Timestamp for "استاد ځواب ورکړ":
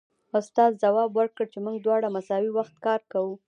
0.39-1.45